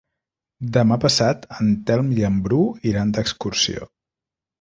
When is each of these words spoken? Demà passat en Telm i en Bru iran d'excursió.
Demà 0.77 0.95
passat 1.03 1.45
en 1.57 1.69
Telm 1.89 2.09
i 2.15 2.25
en 2.31 2.39
Bru 2.47 2.63
iran 2.93 3.13
d'excursió. 3.19 3.87